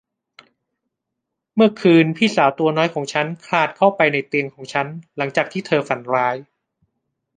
[1.55, 6.35] เมื่อคืนพี่สาวตัวน้อยของฉันคลานเข้าไปในเตียงของฉันหลังจากที่เธอฝันร้าย